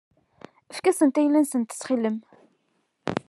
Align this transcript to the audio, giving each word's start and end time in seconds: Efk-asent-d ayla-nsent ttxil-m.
Efk-asent-d 0.71 1.19
ayla-nsent 1.21 1.67
ttxil-m. 1.75 2.17